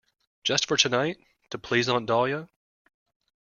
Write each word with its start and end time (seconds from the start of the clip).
Just 0.43 0.65
for 0.67 0.77
tonight, 0.77 1.19
to 1.51 1.59
please 1.59 1.87
Aunt 1.87 2.07
Dahlia? 2.07 2.49